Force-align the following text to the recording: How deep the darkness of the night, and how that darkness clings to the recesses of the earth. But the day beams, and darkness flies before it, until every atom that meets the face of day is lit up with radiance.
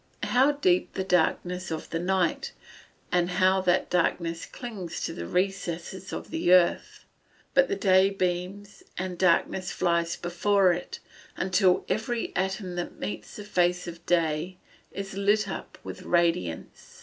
How 0.23 0.53
deep 0.53 0.93
the 0.93 1.03
darkness 1.03 1.69
of 1.69 1.91
the 1.91 1.99
night, 1.99 2.53
and 3.11 3.29
how 3.29 3.61
that 3.61 3.91
darkness 3.91 4.47
clings 4.47 4.99
to 5.01 5.13
the 5.13 5.27
recesses 5.27 6.11
of 6.11 6.31
the 6.31 6.51
earth. 6.51 7.05
But 7.53 7.67
the 7.67 7.75
day 7.75 8.09
beams, 8.09 8.81
and 8.97 9.15
darkness 9.15 9.71
flies 9.71 10.15
before 10.15 10.73
it, 10.73 10.97
until 11.37 11.85
every 11.87 12.35
atom 12.35 12.77
that 12.77 12.97
meets 12.97 13.35
the 13.35 13.43
face 13.43 13.85
of 13.87 14.03
day 14.07 14.57
is 14.91 15.13
lit 15.13 15.47
up 15.47 15.77
with 15.83 16.01
radiance. 16.01 16.99